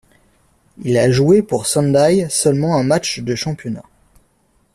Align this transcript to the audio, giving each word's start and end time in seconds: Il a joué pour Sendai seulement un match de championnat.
Il 0.83 0.97
a 0.97 1.11
joué 1.11 1.43
pour 1.43 1.67
Sendai 1.67 2.25
seulement 2.31 2.75
un 2.75 2.81
match 2.83 3.19
de 3.19 3.35
championnat. 3.35 3.83